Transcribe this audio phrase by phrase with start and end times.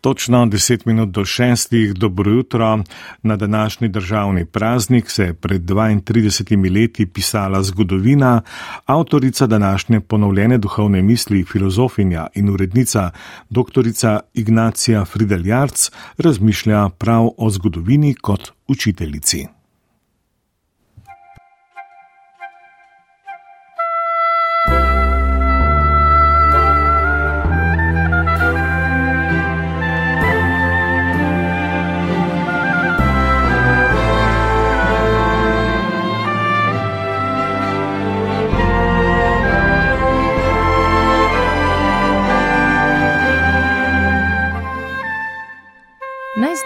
[0.00, 1.92] Točno 10 minut do 6.
[1.92, 2.82] dobro jutro.
[3.22, 8.42] Na današnji državni praznik se je pred 32 leti pisala zgodovina.
[8.86, 13.10] Avtorica današnje ponovljene duhovne misli, filozofinja in urednica
[13.50, 13.82] dr.
[14.34, 19.59] Ignacija Frideljarc razmišlja prav o zgodovini kot učiteljici.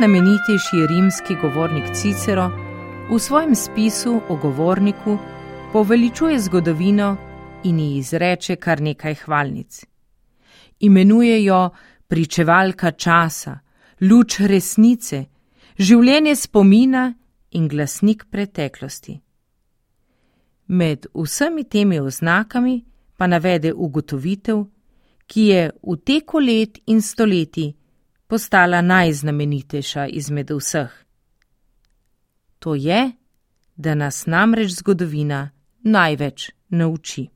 [0.04, 2.50] Najznamenitejši rimski govornik Cicero
[3.10, 5.18] v svojem spisu o govorniku
[5.72, 7.16] poveličuje zgodovino
[7.64, 9.84] in ji izreče kar nekaj hvalnic.
[10.80, 11.70] Imenuje jo
[12.08, 13.58] pričevalka časa,
[14.00, 15.24] luč resnice,
[15.78, 17.14] življenje spomina
[17.50, 19.20] in glasnik preteklosti.
[20.66, 22.84] Med vsemi temi oznakami
[23.16, 24.66] pa navede ugotovitev,
[25.26, 27.72] ki je v teku let in stoletij
[28.26, 30.90] postala najznamenitejša izmed vseh.
[32.58, 33.12] To je,
[33.76, 35.50] da nas namreč zgodovina
[35.82, 37.28] največ nauči.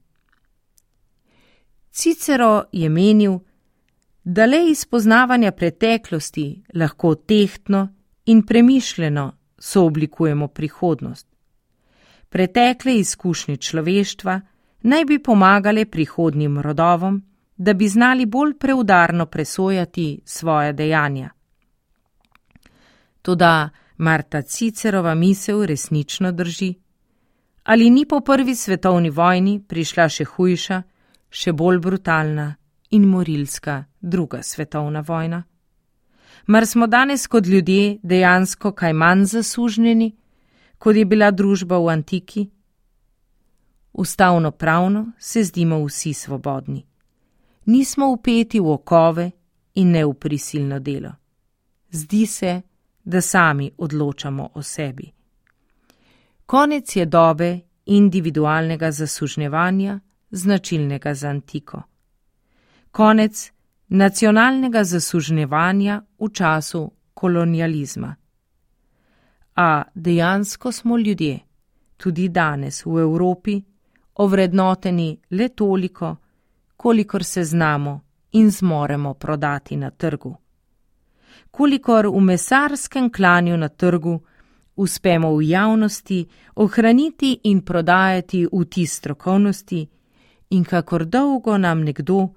[1.91, 3.39] Cicero je menil,
[4.25, 7.89] da le iz poznavanja preteklosti lahko tehtno
[8.27, 11.27] in premišljeno sooblikujemo prihodnost.
[12.29, 14.41] Pretekle izkušnje človeštva
[14.83, 17.23] naj bi pomagale prihodnjim rodovom,
[17.59, 21.31] da bi znali bolj preudarno presojati svoje dejanja.
[23.23, 26.75] Toda Marta Cicerova misel resnično drži.
[27.63, 30.83] Ali ni po prvi svetovni vojni prišla še hujša,
[31.31, 32.55] še bolj brutalna
[32.91, 35.43] in morilska druga svetovna vojna?
[36.47, 40.17] Mar smo danes kot ljudje dejansko kaj manj zasužnjeni,
[40.79, 42.49] kot je bila družba v antiki?
[43.93, 46.88] Ustavno pravno se zdimo vsi svobodni
[47.69, 49.31] nismo upeti v okove
[49.75, 51.13] in ne v prisilno delo.
[51.91, 52.63] Zdi se,
[53.05, 55.13] da sami odločamo o sebi.
[56.47, 61.83] Konec je dobe individualnega zasužnjevanja, značilnega za antiko.
[62.91, 63.53] Konec
[63.89, 68.15] nacionalnega zasužnjevanja v času kolonializma.
[69.57, 71.39] A dejansko smo ljudje,
[71.97, 73.63] tudi danes v Evropi,
[74.15, 76.17] ovrednoteni le toliko,
[76.79, 78.01] kolikor se znamo
[78.33, 80.37] in zmoremo prodati na trgu.
[81.51, 84.21] Kolikor v mesarskem klanju na trgu
[84.77, 89.89] uspemo v javnosti ohraniti in prodajati vtis strokovnosti,
[90.51, 92.29] in kakor dolgo nam nekdo,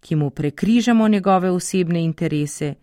[0.00, 2.74] ki mu prekrižamo njegove osebne interese,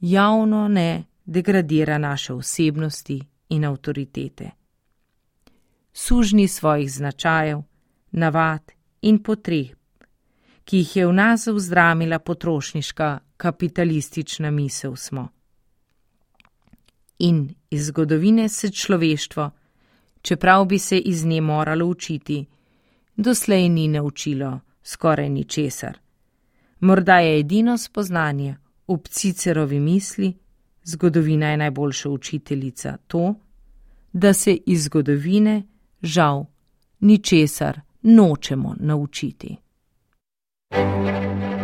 [0.00, 4.50] javno ne degradira naše osebnosti in avtoritete.
[5.92, 7.62] Sužni svojih značajev,
[8.10, 8.72] navad
[9.02, 9.79] in potreb
[10.64, 15.28] ki jih je v nas vzdramila potrošniška kapitalistična misel smo.
[17.18, 19.50] In iz zgodovine se človeštvo,
[20.22, 22.46] čeprav bi se iz nje moralo učiti,
[23.16, 25.98] doslej ni naučilo skoraj ničesar.
[26.80, 28.56] Morda je edino spoznanje
[28.88, 30.34] v Cicerovi misli,
[30.84, 33.34] zgodovina je najboljša učiteljica, to,
[34.12, 35.62] da se iz zgodovine
[36.02, 36.44] žal
[37.00, 39.56] ničesar nočemo naučiti.
[40.72, 41.59] Música